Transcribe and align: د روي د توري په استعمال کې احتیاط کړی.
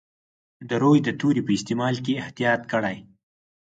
د 0.69 0.71
روي 0.83 0.99
د 1.03 1.09
توري 1.19 1.41
په 1.45 1.51
استعمال 1.57 1.95
کې 2.05 2.19
احتیاط 2.23 2.61
کړی. 2.71 2.97